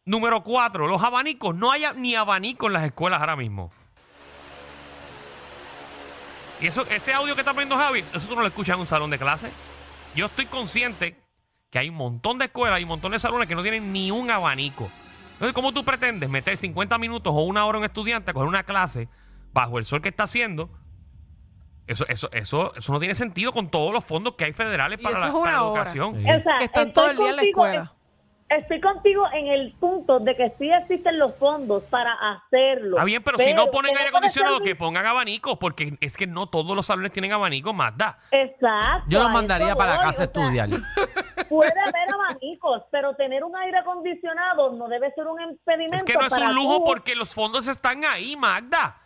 Número 0.05 0.43
cuatro, 0.43 0.87
los 0.87 1.03
abanicos. 1.03 1.55
No 1.55 1.71
hay 1.73 1.83
ni 1.97 2.15
abanico 2.15 2.69
en 2.69 2.73
las 2.75 2.85
escuelas 2.85 3.21
ahora 3.21 3.37
mismo. 3.37 3.71
Y 6.61 6.67
eso, 6.67 6.87
ese 6.91 7.13
audio 7.15 7.35
que 7.35 7.41
está 7.41 7.53
poniendo 7.53 7.77
Javi, 7.77 8.01
eso 8.01 8.29
tú 8.29 8.35
no 8.35 8.43
lo 8.43 8.47
escuchas 8.47 8.75
en 8.75 8.81
un 8.81 8.87
salón 8.87 9.11
de 9.11 9.19
clase. 9.19 9.51
Yo 10.15 10.27
estoy 10.27 10.47
consciente 10.47 11.17
que 11.71 11.79
hay 11.79 11.89
un 11.89 11.95
montón 11.95 12.39
de 12.39 12.47
escuelas 12.47 12.81
y 12.81 12.83
un 12.83 12.89
montón 12.89 13.13
de 13.13 13.19
salones 13.19 13.49
que 13.49 13.55
no 13.55 13.63
tienen 13.63 13.93
ni 13.93 14.11
un 14.11 14.31
abanico. 14.31 14.91
Entonces, 15.35 15.55
¿cómo 15.55 15.73
tú 15.73 15.85
pretendes 15.85 16.29
meter 16.29 16.57
50 16.57 16.99
minutos 16.99 17.33
o 17.35 17.41
una 17.41 17.65
hora 17.65 17.77
a 17.77 17.79
un 17.79 17.85
estudiante 17.85 18.31
a 18.31 18.35
coger 18.35 18.49
una 18.49 18.65
clase 18.65 19.09
bajo 19.53 19.79
el 19.79 19.85
sol 19.85 20.03
que 20.03 20.11
está 20.11 20.25
haciendo? 20.25 20.69
Eso, 21.87 22.05
eso, 22.09 22.29
eso, 22.33 22.75
eso 22.77 22.93
no 22.93 22.99
tiene 22.99 23.15
sentido 23.15 23.53
con 23.53 23.71
todos 23.71 23.93
los 23.93 24.05
fondos 24.05 24.35
que 24.35 24.45
hay 24.45 24.53
federales 24.53 25.01
para 25.01 25.19
la, 25.19 25.33
para 25.33 25.57
educación. 25.57 26.15
Sí. 26.15 26.21
O 26.21 26.43
sea, 26.43 26.59
Que 26.59 26.65
están 26.65 26.93
todo 26.93 27.11
el 27.11 27.17
día 27.17 27.31
en 27.31 27.37
la 27.37 27.43
escuela. 27.43 27.95
Estoy 28.51 28.81
contigo 28.81 29.25
en 29.33 29.47
el 29.47 29.73
punto 29.75 30.19
de 30.19 30.35
que 30.35 30.53
sí 30.59 30.69
existen 30.73 31.21
los 31.21 31.37
fondos 31.37 31.85
para 31.85 32.13
hacerlo. 32.15 32.97
Está 32.97 33.05
bien, 33.05 33.23
pero, 33.23 33.39
si 33.39 33.55
no 33.55 33.71
ponen 33.71 33.97
aire 33.97 34.09
acondicionado, 34.09 34.61
que 34.61 34.75
pongan 34.75 35.07
abanicos, 35.07 35.57
porque 35.59 35.97
es 36.01 36.17
que 36.17 36.27
no 36.27 36.49
todos 36.49 36.75
los 36.75 36.85
salones 36.85 37.13
tienen 37.13 37.33
abanicos, 37.33 37.73
más 37.73 37.97
da. 37.97 38.19
Exacto. 38.33 39.05
Yo 39.09 39.23
los 39.23 39.31
mandaría 39.31 39.77
para 39.77 39.93
la 39.93 39.97
voy, 39.99 40.07
casa 40.07 40.25
a 40.25 40.27
o 40.27 40.33
sea, 40.33 40.43
estudiar. 40.43 40.69
Puede 41.49 41.81
haber 41.81 42.13
abanicos, 42.13 42.83
pero 42.91 43.15
tener 43.15 43.45
un 43.45 43.57
aire 43.57 43.79
acondicionado 43.79 44.73
no 44.73 44.89
debe 44.89 45.13
ser 45.13 45.29
un 45.29 45.41
impedimento. 45.41 45.97
Es 45.97 46.05
que 46.05 46.15
no 46.15 46.23
es 46.23 46.29
para 46.31 46.49
un 46.49 46.55
lujo 46.57 46.79
tú- 46.79 46.85
porque 46.87 47.15
los 47.15 47.33
fondos 47.33 47.69
están 47.69 48.05
ahí, 48.05 48.37
Magda. 48.37 48.97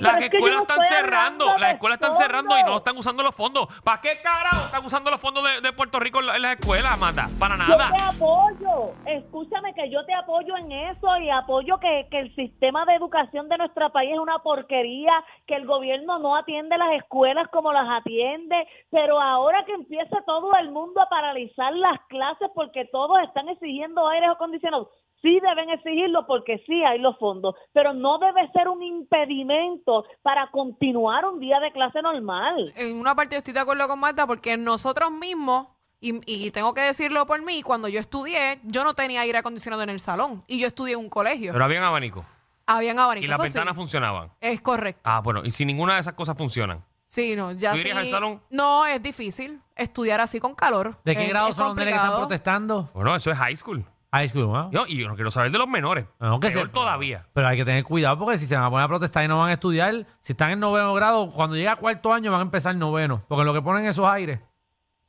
Las 0.00 0.20
es 0.22 0.30
que 0.30 0.36
escuelas 0.36 0.60
están 0.62 0.80
cerrando, 0.82 1.58
las 1.58 1.72
escuelas 1.74 2.00
están 2.00 2.16
cerrando 2.16 2.58
y 2.58 2.62
no 2.64 2.76
están 2.76 2.96
usando 2.96 3.22
los 3.22 3.34
fondos. 3.34 3.68
¿Para 3.82 4.00
qué 4.00 4.20
carajo 4.22 4.66
están 4.66 4.84
usando 4.84 5.10
los 5.10 5.20
fondos 5.20 5.44
de, 5.44 5.60
de 5.60 5.72
Puerto 5.72 5.98
Rico 6.00 6.20
en, 6.20 6.26
la- 6.26 6.36
en 6.36 6.42
las 6.42 6.58
escuelas, 6.58 6.98
Magda? 6.98 7.28
Para 7.38 7.56
Yo 7.56 7.64
te 7.64 7.68
nada. 7.68 8.08
apoyo, 8.08 8.92
escúchame 9.06 9.74
que 9.74 9.90
yo 9.90 10.04
te 10.06 10.14
apoyo 10.14 10.56
en 10.56 10.72
eso 10.72 11.16
y 11.18 11.30
apoyo 11.30 11.78
que, 11.78 12.08
que 12.10 12.18
el 12.20 12.34
sistema 12.34 12.84
de 12.84 12.94
educación 12.94 13.48
de 13.48 13.58
nuestro 13.58 13.90
país 13.90 14.12
es 14.12 14.18
una 14.18 14.38
porquería, 14.40 15.12
que 15.46 15.54
el 15.54 15.66
gobierno 15.66 16.18
no 16.18 16.36
atiende 16.36 16.76
las 16.78 16.92
escuelas 16.92 17.48
como 17.48 17.72
las 17.72 17.88
atiende, 17.88 18.66
pero 18.90 19.20
ahora 19.20 19.64
que 19.64 19.72
empieza 19.72 20.22
todo 20.26 20.52
el 20.60 20.70
mundo 20.70 21.00
a 21.00 21.08
paralizar 21.08 21.72
las 21.74 22.00
clases 22.08 22.50
porque 22.54 22.84
todos 22.86 23.18
están 23.22 23.48
exigiendo 23.48 24.06
aires 24.08 24.30
acondicionados, 24.30 24.88
sí 25.22 25.38
deben 25.40 25.70
exigirlo 25.70 26.26
porque 26.26 26.62
sí 26.66 26.82
hay 26.84 26.98
los 26.98 27.18
fondos, 27.18 27.54
pero 27.72 27.92
no 27.92 28.18
debe 28.18 28.48
ser 28.52 28.68
un 28.68 28.82
impedimento 28.82 30.04
para 30.22 30.50
continuar 30.50 31.24
un 31.26 31.40
día 31.40 31.60
de 31.60 31.72
clase 31.72 32.02
normal. 32.02 32.72
En 32.76 32.98
una 32.98 33.14
parte 33.14 33.34
yo 33.34 33.38
estoy 33.38 33.54
de 33.54 33.60
acuerdo 33.60 33.86
con 33.88 33.98
Marta 34.00 34.26
porque 34.26 34.56
nosotros 34.56 35.10
mismos, 35.10 35.68
y, 36.00 36.20
y 36.26 36.50
tengo 36.50 36.72
que 36.74 36.80
decirlo 36.80 37.26
por 37.26 37.42
mí, 37.42 37.62
cuando 37.62 37.88
yo 37.88 38.00
estudié, 38.00 38.58
yo 38.64 38.84
no 38.84 38.94
tenía 38.94 39.20
aire 39.20 39.38
acondicionado 39.38 39.82
en 39.82 39.90
el 39.90 40.00
salón 40.00 40.42
y 40.46 40.58
yo 40.58 40.66
estudié 40.66 40.94
en 40.94 41.00
un 41.00 41.10
colegio. 41.10 41.52
Pero 41.52 41.64
habían 41.64 41.82
abanicos 41.84 42.24
Habían 42.66 42.98
abanicos. 42.98 43.24
y 43.26 43.28
las 43.28 43.36
sí. 43.38 43.42
ventanas 43.44 43.74
funcionaban. 43.76 44.30
Es 44.40 44.60
correcto. 44.60 45.02
Ah, 45.04 45.20
bueno, 45.20 45.42
y 45.44 45.50
si 45.50 45.64
ninguna 45.66 45.94
de 45.94 46.00
esas 46.00 46.14
cosas 46.14 46.36
funcionan. 46.36 46.84
Sí, 47.08 47.34
no, 47.34 47.50
ya 47.52 47.72
¿Tú 47.72 47.78
irías 47.78 47.98
sí- 47.98 48.04
al 48.06 48.10
salón? 48.12 48.40
No, 48.50 48.86
es 48.86 49.02
difícil 49.02 49.60
estudiar 49.74 50.20
así 50.20 50.38
con 50.38 50.54
calor. 50.54 50.96
¿De 51.04 51.16
qué 51.16 51.24
Es- 51.24 51.28
grado 51.28 51.48
es 51.48 51.56
son 51.56 51.74
los 51.74 51.84
que 51.84 51.90
están 51.90 52.14
protestando? 52.16 52.88
Bueno, 52.94 53.16
eso 53.16 53.30
es 53.32 53.36
high 53.36 53.56
school. 53.56 53.84
High 54.12 54.28
school, 54.28 54.50
¿no? 54.52 54.70
Yo, 54.72 54.86
y 54.88 54.98
yo 55.00 55.06
no 55.08 55.14
quiero 55.14 55.30
saber 55.30 55.52
de 55.52 55.58
los 55.58 55.68
menores. 55.68 56.04
No, 56.18 56.40
que 56.40 56.48
Peor 56.50 56.66
se- 56.66 56.72
todavía. 56.72 57.26
Pero 57.32 57.46
hay 57.46 57.56
que 57.56 57.64
tener 57.64 57.84
cuidado 57.84 58.18
porque 58.18 58.38
si 58.38 58.46
se 58.46 58.56
van 58.56 58.64
a 58.64 58.70
poner 58.70 58.84
a 58.84 58.88
protestar 58.88 59.24
y 59.24 59.28
no 59.28 59.38
van 59.38 59.50
a 59.50 59.52
estudiar, 59.52 60.04
si 60.18 60.32
están 60.32 60.50
en 60.50 60.58
noveno 60.60 60.92
grado, 60.94 61.30
cuando 61.30 61.54
llega 61.54 61.72
a 61.72 61.76
cuarto 61.76 62.12
año 62.12 62.32
van 62.32 62.40
a 62.40 62.42
empezar 62.42 62.74
noveno. 62.74 63.22
Porque 63.28 63.44
lo 63.44 63.52
que 63.54 63.62
ponen 63.62 63.86
esos 63.86 64.06
aires. 64.06 64.40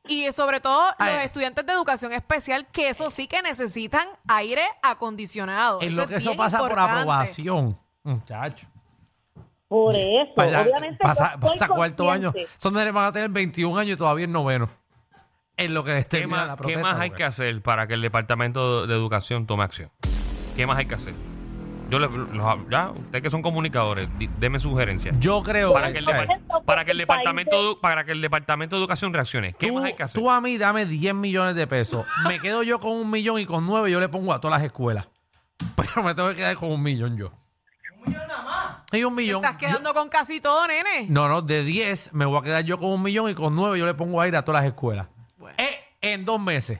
Y 0.07 0.31
sobre 0.31 0.59
todo 0.59 0.83
Ay. 0.99 1.13
los 1.15 1.23
estudiantes 1.23 1.65
de 1.65 1.73
educación 1.73 2.11
especial, 2.11 2.67
que 2.71 2.89
eso 2.89 3.09
sí 3.09 3.27
que 3.27 3.41
necesitan 3.41 4.07
aire 4.27 4.63
acondicionado. 4.83 5.81
En 5.81 5.89
Eso 5.89 5.97
lo 5.97 6.03
es 6.03 6.09
que 6.09 6.15
eso 6.17 6.29
bien 6.31 6.37
pasa 6.37 6.57
por 6.59 6.69
importante. 6.71 6.99
aprobación. 7.01 7.79
Muchacho. 8.03 8.67
Por 9.67 9.95
eso, 9.95 10.33
Pasa, 10.35 10.61
obviamente 10.63 10.97
pasa, 11.01 11.37
cuarto 11.69 12.11
año. 12.11 12.31
consciente. 12.33 12.51
Son 12.57 12.73
nenes 12.73 12.93
van 12.93 13.05
a 13.05 13.11
tener 13.11 13.29
21 13.29 13.77
años 13.79 13.93
y 13.93 13.97
todavía 13.97 14.25
en 14.25 14.31
noveno. 14.31 14.69
En 15.65 15.73
lo 15.73 15.83
que 15.83 16.05
¿Qué 16.09 16.27
más, 16.27 16.49
qué 16.51 16.57
protesta. 16.57 16.81
más 16.81 16.99
hay 16.99 17.09
porque- 17.09 17.17
que 17.23 17.23
hacer 17.25 17.61
para 17.61 17.87
que 17.87 17.93
el 17.95 18.01
Departamento 18.01 18.87
de 18.87 18.93
Educación 18.93 19.45
tome 19.47 19.63
acción? 19.63 19.89
¿Qué 20.55 20.65
más 20.67 20.77
hay 20.77 20.85
que 20.85 20.95
hacer? 20.95 21.13
Yo 21.89 21.99
le, 21.99 22.07
los- 22.07 22.69
ya, 22.69 22.89
ustedes 22.91 23.21
que 23.21 23.29
son 23.29 23.41
comunicadores, 23.41 24.07
di- 24.17 24.29
deme 24.39 24.59
sugerencias. 24.59 25.13
Yo 25.19 25.43
creo 25.43 25.73
Para 25.73 25.91
que, 25.91 25.99
el 25.99 26.05
para 26.65 26.85
que 26.85 26.91
el 26.91 26.97
departamento 26.99 27.51
edu- 27.75 27.79
para 27.81 28.05
que 28.05 28.13
el 28.13 28.21
departamento 28.21 28.75
de 28.77 28.81
educación 28.81 29.13
reaccione. 29.13 29.53
¿Qué 29.59 29.67
tú, 29.67 29.73
más 29.75 29.83
hay 29.85 29.93
que 29.95 30.03
hacer? 30.03 30.21
tú 30.21 30.31
a 30.31 30.39
mí 30.39 30.57
dame 30.57 30.85
10 30.85 31.13
millones 31.13 31.55
de 31.55 31.67
pesos. 31.67 32.05
Me 32.27 32.39
quedo 32.39 32.63
yo 32.63 32.79
con 32.79 32.91
un 32.93 33.11
millón 33.11 33.39
y 33.39 33.45
con 33.45 33.65
nueve 33.65 33.91
yo 33.91 33.99
le 33.99 34.07
pongo 34.07 34.31
a 34.33 34.39
todas 34.39 34.57
las 34.59 34.65
escuelas. 34.65 35.07
Pero 35.75 36.01
me 36.03 36.15
tengo 36.15 36.29
que 36.29 36.35
quedar 36.37 36.55
con 36.55 36.71
un 36.71 36.81
millón 36.81 37.17
yo. 37.17 37.33
¿Un 37.97 38.07
millón 38.13 38.27
nada 38.27 38.41
más? 38.43 38.77
Sí, 38.89 39.03
un 39.03 39.13
millón. 39.13 39.43
Estás 39.43 39.57
quedando 39.57 39.93
con 39.93 40.07
casi 40.07 40.39
todo, 40.39 40.65
nene. 40.67 41.07
No, 41.09 41.27
no, 41.27 41.41
de 41.41 41.63
10 41.65 42.13
me 42.13 42.23
voy 42.25 42.39
a 42.39 42.41
quedar 42.41 42.63
yo 42.63 42.79
con 42.79 42.89
un 42.89 43.03
millón 43.03 43.29
y 43.29 43.35
con 43.35 43.53
9 43.53 43.77
yo 43.77 43.85
le 43.85 43.93
pongo 43.95 44.21
aire 44.21 44.37
a 44.37 44.45
todas 44.45 44.63
las 44.63 44.71
escuelas. 44.71 45.07
Eh, 45.57 45.79
en 46.01 46.25
dos 46.25 46.39
meses. 46.39 46.79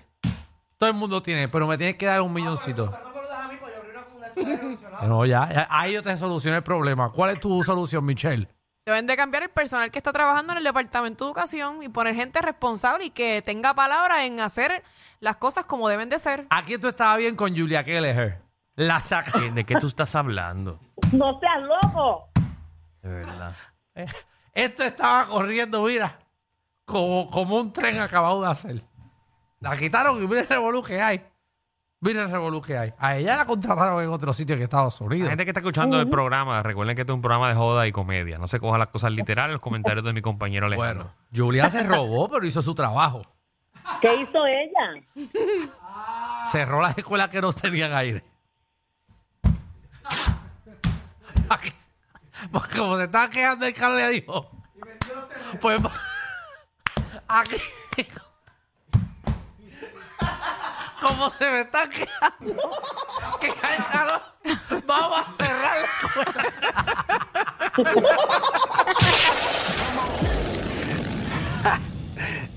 Todo 0.78 0.90
el 0.90 0.96
mundo 0.96 1.22
tiene, 1.22 1.48
pero 1.48 1.68
me 1.68 1.78
tienes 1.78 1.96
que 1.98 2.06
dar 2.08 2.22
un 2.22 2.34
milloncito. 2.34 2.92
No, 5.04 5.26
ya, 5.26 5.50
ya, 5.52 5.68
ahí 5.70 5.94
yo 5.94 6.04
te 6.04 6.16
solucioné 6.18 6.58
el 6.58 6.64
problema. 6.64 7.12
¿Cuál 7.12 7.32
es 7.32 7.40
tu 7.40 7.64
solución, 7.64 8.04
Michelle? 8.06 8.48
Deben 8.86 9.06
de 9.06 9.16
cambiar 9.16 9.44
el 9.44 9.50
personal 9.50 9.92
que 9.92 10.00
está 10.00 10.12
trabajando 10.12 10.54
en 10.54 10.58
el 10.60 10.64
Departamento 10.64 11.24
de 11.26 11.30
Educación 11.30 11.84
y 11.84 11.90
poner 11.90 12.16
gente 12.16 12.42
responsable 12.42 13.06
y 13.06 13.10
que 13.12 13.42
tenga 13.44 13.74
palabra 13.76 14.26
en 14.26 14.40
hacer 14.40 14.84
las 15.20 15.36
cosas 15.36 15.66
como 15.66 15.88
deben 15.88 16.10
de 16.10 16.18
ser. 16.18 16.48
Aquí 16.50 16.78
tú 16.78 16.88
estabas 16.88 17.20
bien 17.20 17.36
con 17.36 17.56
Julia 17.56 17.84
Kelleher. 17.84 18.40
La 18.76 19.00
saca. 19.00 19.32
¿Qué- 19.34 19.52
¿De 19.52 19.64
qué 19.66 19.76
tú 19.76 19.88
estás 19.88 20.16
hablando? 20.16 20.80
No 21.12 21.40
seas 21.40 21.62
loco. 21.62 22.30
De 23.04 23.10
verdad. 23.10 23.56
Esto 24.54 24.84
estaba 24.84 25.28
corriendo, 25.28 25.84
mira, 25.84 26.18
como, 26.86 27.30
como 27.30 27.58
un 27.58 27.74
tren 27.74 28.00
acabado 28.00 28.42
de 28.42 28.50
hacer. 28.50 28.82
La 29.60 29.76
quitaron 29.78 30.24
y 30.24 30.28
mira 30.28 30.42
el 30.42 30.48
revolú 30.48 30.82
que 30.84 31.00
hay. 31.02 31.24
Mira 32.00 32.24
el 32.24 32.32
revolú 32.32 32.62
que 32.64 32.76
hay. 32.78 32.94
A 32.98 33.18
ella 33.18 33.38
la 33.38 33.46
contrataron 33.46 34.02
en 34.02 34.10
otro 34.10 34.34
sitio 34.34 34.58
que 34.58 34.64
Estados 34.64 35.00
La 35.02 35.06
Unidos. 35.08 35.30
gente 35.30 35.44
que 35.46 35.52
está 35.52 35.60
escuchando 35.60 36.00
el 36.00 36.10
programa, 36.10 36.64
recuerden 36.64 36.96
que 36.96 37.02
este 37.04 37.12
es 37.12 37.16
un 37.16 37.22
programa 37.22 37.50
de 37.50 37.54
joda 37.56 37.86
y 37.86 37.92
comedia. 37.92 38.40
No 38.40 38.48
se 38.48 38.60
cojan 38.60 38.80
las 38.80 38.88
cosas 38.90 39.12
literales, 39.12 39.52
los 39.54 39.62
comentarios 39.62 40.04
de 40.04 40.12
mi 40.12 40.22
compañero 40.24 40.66
Alejandro. 40.66 41.04
Bueno, 41.04 41.14
Julia 41.46 41.70
se 41.70 41.84
robó, 41.84 42.28
pero 42.32 42.44
hizo 42.46 42.64
su 42.64 42.74
trabajo. 42.74 43.22
¿Qué 44.02 44.16
hizo 44.16 44.40
ella? 44.48 45.04
Cerró 46.46 46.82
las 46.82 46.98
escuelas 46.98 47.30
que 47.30 47.40
no 47.42 47.54
tenían 47.54 47.94
aire. 47.94 48.24
Como 52.76 52.98
se 52.98 53.04
estaba 53.04 53.30
quejando 53.30 53.68
el 53.68 53.74
Carlos 53.76 54.00
le 54.00 54.10
dijo. 54.10 54.50
Pues 55.60 55.86
va- 55.86 55.92
aquí. 57.40 57.58
Como 61.02 61.30
se 61.32 61.50
me 61.50 61.62
está 61.62 61.88
quejando 61.90 62.72
que 63.40 63.48
hay 63.62 63.80
calor, 63.92 64.22
vamos 64.86 65.28
a 65.28 65.34
cerrar 65.36 65.78
la 65.82 65.88
escuela. 66.08 66.52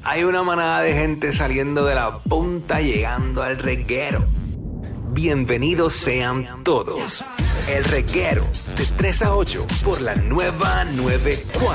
Hay 0.03 0.25
una 0.25 0.43
manada 0.43 0.81
de 0.81 0.93
gente 0.93 1.33
saliendo 1.33 1.87
de 1.87 1.95
la 1.95 2.19
punta 2.19 2.81
llegando 2.81 3.43
al 3.43 3.59
reguero. 3.59 4.27
Bienvenidos 5.15 5.95
sean 5.95 6.63
todos. 6.65 7.25
El 7.69 7.85
reguero 7.85 8.45
de 8.77 8.85
3 8.85 9.23
a 9.23 9.35
8 9.37 9.67
por 9.83 10.03
la 10.03 10.15
nueva 10.17 10.85
94. 10.85 11.71